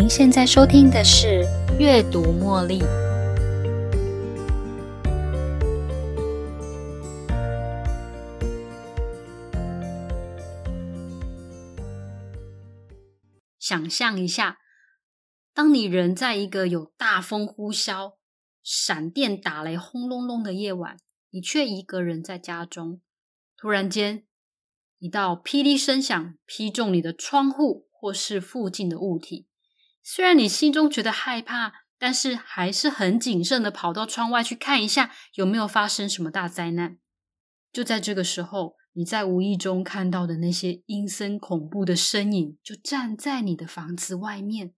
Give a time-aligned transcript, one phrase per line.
[0.00, 1.42] 您现在收听的是
[1.76, 2.78] 《阅读茉莉》。
[13.58, 14.58] 想象一下，
[15.52, 18.12] 当你人在一个有大风呼啸、
[18.62, 20.96] 闪电打雷轰隆隆的夜晚，
[21.30, 23.00] 你却一个人在家中，
[23.56, 24.22] 突然间，
[25.00, 29.48] 一道霹雳声响劈中你的窗户或是附近的物体。
[30.10, 36.96] 虽然你心中觉得害怕，但是还是很谨慎的跑到窗外去看一下有没有发生什么大灾难。
[37.70, 38.76] 就在这个时候。
[38.94, 44.74] 你在无意中看到的那些阴森恐怖的身影，就站在你的房子外面，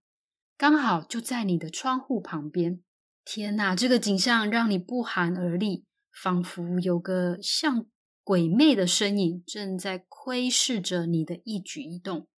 [0.59, 2.83] 刚好就在你的窗户旁边。
[3.25, 7.87] 天哪，这个景象让你不寒而栗，仿佛有个像
[8.23, 12.29] 鬼魅的身影正在窥视着你的一举一动。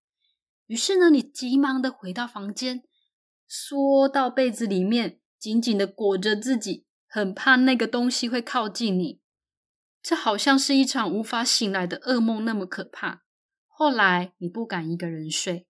[0.66, 2.82] 于是呢，你急忙的回到房间，
[3.46, 9.20] 缩到被子里面，紧紧的裹着自己，很怕那个东西会靠近你。
[10.02, 13.22] 这好像是一场无法醒来的噩梦，那么可怕。
[13.68, 15.66] 后来你不敢一个人睡，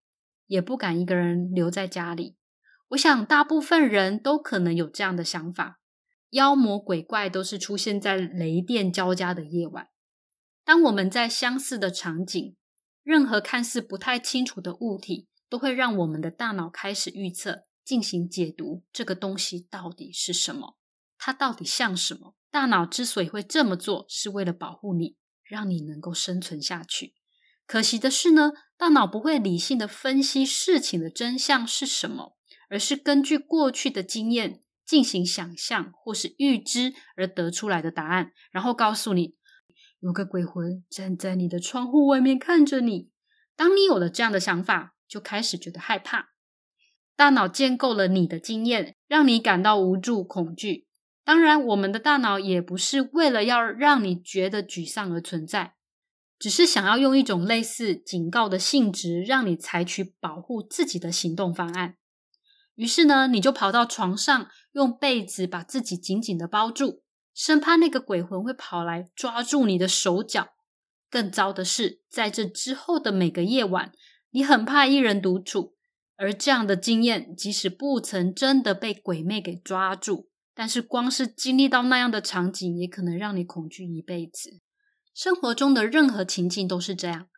[0.46, 2.36] 也不敢一个人留在家里。
[2.90, 5.80] 我想，大部分人都可能有这样的想法：
[6.30, 9.88] 妖魔鬼怪都是出现在雷电交加的夜晚。
[10.64, 12.56] 当我们在相似的场景，
[13.02, 18.84] 任何看似不太清楚的物体，都会让我们的大脑开始预测、进行解读。
[18.92, 20.76] 这个东西到底是什么？
[21.18, 22.34] 它到底像什么？
[22.50, 27.14] 大脑之所以会这么做，是为了保护你，让你能够生存下去。
[27.66, 32.36] 可惜的是呢，大脑不会理性的分析事情的真相是什么，
[32.68, 39.36] 而是根据过去的经验进行想象或是预知而得出来的答案，然后告诉你
[40.02, 43.12] 有个鬼魂站在你的窗户外面看着你。
[43.54, 46.30] 当你有了这样的想法，就开始觉得害怕。
[47.14, 50.88] 大脑建构了你的经验，让你感到无助、恐惧。
[51.22, 55.74] 当然，我们的大脑也不是为了要让你觉得沮丧而存在，
[56.36, 61.94] 只是想要用一种类似警告的性质，让你采取保护自己的行动方案。
[62.74, 67.04] 于是呢，你就跑到床上，用被子把自己紧紧的包住，
[67.34, 70.48] 生怕那个鬼魂会跑来抓住你的手脚。
[71.10, 73.92] 更糟的是，在这之后的每个夜晚，
[74.30, 75.74] 你很怕一人独处，
[76.16, 80.28] 而这样的经验，即使不曾真的被鬼魅给抓住。
[80.54, 84.60] 但是，光是经历到那样的场景，也可能让你恐惧一辈子。
[85.14, 87.28] 生活中的任何情境都是这样。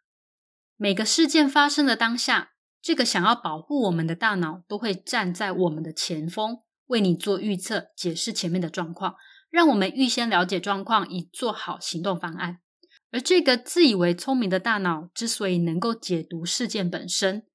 [0.76, 2.52] 每个事件发生的当下，
[2.82, 9.14] 这个想要保护我们的大脑都会站在我们的前锋，为你做预测、解释前面的状况，
[9.54, 12.58] 让我们预先了解状况，以做好行动方案。
[13.12, 17.46] 而这个自以为聪明的大脑之所以能够解读事件本身，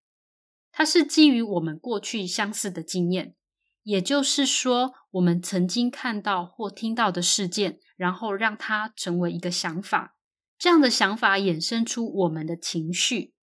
[0.71, 3.35] 它是基于我们过去相似的经验。
[3.83, 10.15] 也就是说，我们曾经看到或听到的事件，然后让它成为一个想法，
[10.57, 13.33] 这样的想法衍生出我们的情绪，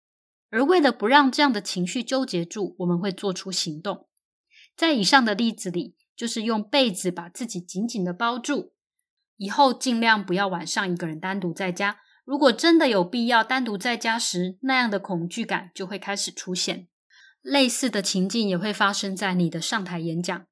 [0.49, 4.06] 而为了不让这样的情绪纠结住，我们会做出行动。
[4.75, 8.72] 在以上的例子里，就是用被子把自己紧紧的包住，
[9.37, 11.99] 以后尽量不要晚上一个人单独在家。
[12.25, 16.88] 如果真的有必要单独在家时，那样的恐惧感就会开始出现。
[17.43, 20.47] 类似的情境也会发生在你的上台演讲。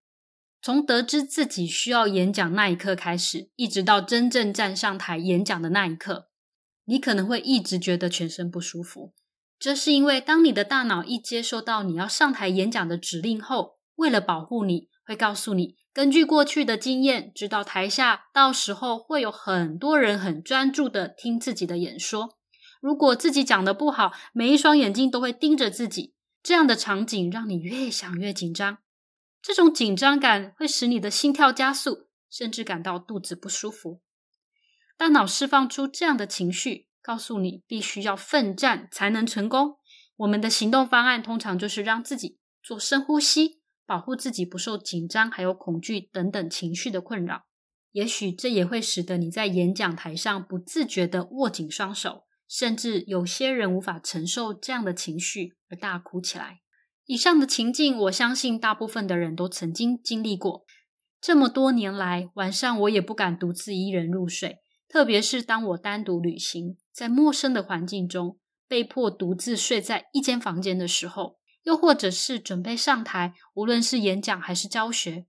[0.63, 6.29] 从得知自己需要演讲那一刻开始，一直到真正站上台演讲的那一刻，
[6.85, 9.13] 你可能会一直觉得全身不舒服。
[9.59, 22.39] 这是因为，当你的大脑一接收到你要上台演讲的指令后，为了保护你，会告诉你，根据过去的经验，知道台下到时候会有很多人很专注的听自己的演说。
[22.81, 26.15] 如果自己讲的不好，每一双眼睛都会盯着自己。
[26.43, 28.79] 这样的场景让你越想越紧张，
[29.41, 34.03] 这种紧张感会使你的心跳加速，甚至感到肚子不舒服。
[34.99, 39.79] 大脑释放出这样的情绪，告诉你必须要奋战才能成功。
[40.17, 47.47] 我们的行动方案通常就是让自己做深呼吸，保护自己不受紧张还有恐惧等等情绪的困扰。
[47.93, 52.25] 也许这也会使得你在演讲台上不自觉的握紧双手。
[52.47, 56.61] 甚至有些人无法承受这样的情绪而大哭起来。
[57.07, 60.65] 以上的情境，我相信大部分的人都曾经经历过。
[61.21, 68.39] 这么多年来，晚上我也不敢独自一人入睡，特别是当我单独旅行，在陌生的环境中，
[68.69, 75.27] 被迫独自睡在一间房间的时候，又或者是准备上台，无论是演讲还是教学，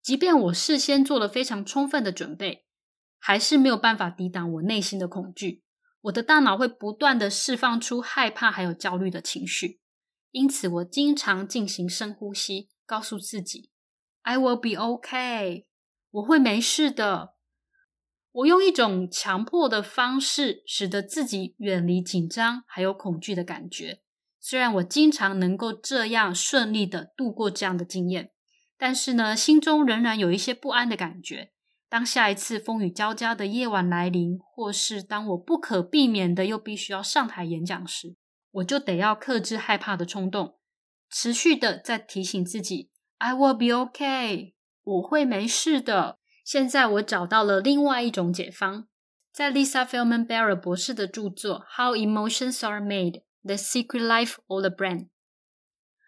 [0.00, 2.66] 即便我事先做了非常充分的准备，
[3.18, 5.64] 还是没有办法抵挡我内心的恐惧。
[6.02, 9.80] 我的大脑会不断的释放出害怕还有焦虑的情绪，
[10.30, 13.70] 因此我经常进行深呼吸，告诉自己
[14.22, 15.66] ：“I will be okay，
[16.10, 17.34] 我会没事的。”
[18.32, 24.02] 我用一种强迫的方式，使得自己远离紧张还有恐惧的感觉。
[24.44, 28.32] 虽然我经常能够这样顺利的度过这样的经验，
[28.76, 31.52] 但是呢，心中仍然有一些不安的感觉。
[31.88, 38.16] 当下一次风雨交加的夜晚来临，或是当我不可避免的又必须要上台演讲时，
[38.50, 40.56] 我就得要克制害怕的冲动，
[41.08, 48.88] 持续的在提醒自己：“I will be okay，我会没事的。”现在我找到了另外一种解方，
[49.32, 54.98] 在 Lisa Feldman Barrett 博士的著作《How Emotions Are Made: The Secret Life of the Brain》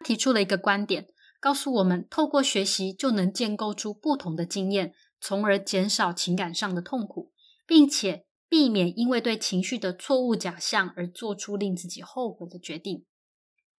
[0.05, 1.09] 提出了一个观点，
[1.41, 4.95] 告诉我们透过学习就能建构出不同的经验。
[5.21, 7.33] 从而减少情感上的痛苦，
[7.67, 13.07] 并且避免因为对情绪的错误假象而做出令自己后悔的决定。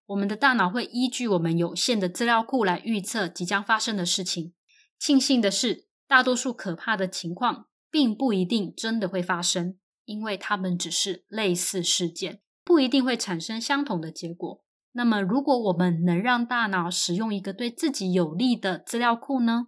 [0.08, 4.56] 我们的大脑会依据我们有限的资料库来预测即将发生的事情。
[4.98, 14.64] 庆幸的是，大多数可怕的情况并不一定真的会发生，因为它们只是类似事件，不一定会产生相同的结果。
[14.94, 19.68] 那么，如果我们能让大脑使用一个对自己有利的资料库呢？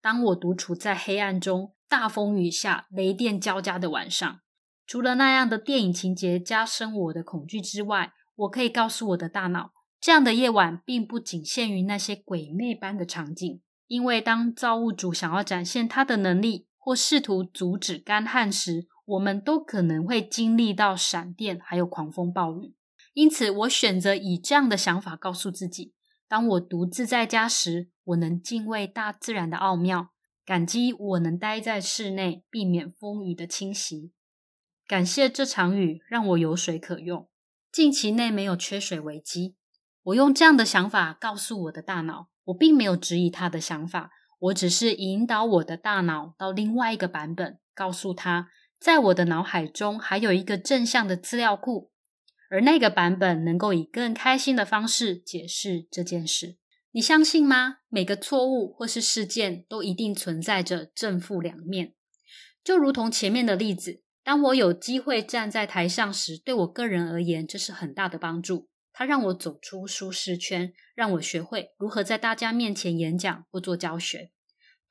[0.00, 4.40] 当我独处在黑暗中、大风雨下、雷电交加的晚上，
[4.86, 13.60] 除了那样的电影情节加深我的恐惧之外，我可以告诉我的大脑，这样的夜晚并不仅限于那些鬼魅般的场景。
[13.86, 22.76] 因为当造物主想要展现他的能力，或试图阻止干旱时，我们都可能会经历到闪电还有狂风暴雨。
[23.12, 25.94] 因此，我选择以这样的想法告诉自己。
[26.28, 30.10] 当我独自在家时，我能敬畏大自然的奥妙，
[30.44, 34.12] 感激我能待在室内，避免风雨的侵袭。
[34.86, 37.28] 感谢这场雨让我有水可用，
[37.72, 39.56] 近期内没有缺水危机。
[40.04, 48.48] 我用这样的想法告诉我的大脑，我并没有质疑他的想法，我只是引导我的大脑到另外一个版本，告诉他，
[48.80, 51.92] 在我的脑海中还有一个正向的资料库。
[52.52, 56.56] 而那个版本能够以更开心的方式解释这件事，
[56.90, 57.76] 你相信吗？
[57.88, 61.94] 每个错误或是事件都一定存在着正负两面，
[62.64, 68.68] 就如同前面的例子，当我有机会站在台上时，对我个人而言，这是很大的帮助。
[68.92, 74.32] 它让我走出舒适圈，让我学会如何在大家面前演讲或做教学。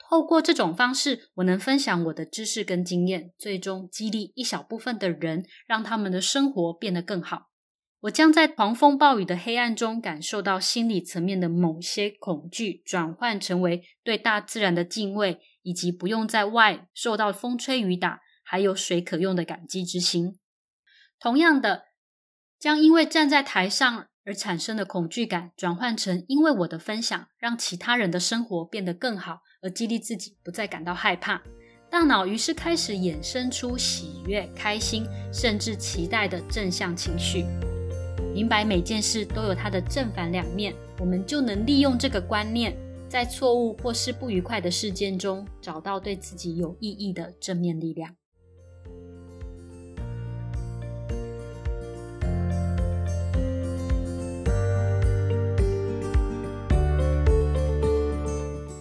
[0.10, 7.52] 透过这种方式，我能分享我的知识跟经验，最终激励一小部分的人，让他们的生活变得更好。
[8.00, 20.40] 我将在狂风暴雨的黑暗中感受到心理层面的某些恐惧，转换成为对大自然的敬畏，以及不用在外受到风吹雨打，还有水可用的感激之心。
[21.20, 21.84] 同样的，
[22.58, 31.42] 将因为站在台上而产生的恐惧感，转换成因为我的分享让其他人的生活变得更好，而激励自己不再感到害怕。
[31.89, 37.44] 大脑于是开始衍生出喜悦、开心，甚至期待的正向情绪。
[38.31, 42.77] 明白每件事都有它的正反两面，我们就能利用这个观念，
[43.10, 48.19] 在错误或是不愉快的事件中，找到对自己有意义的正面力量。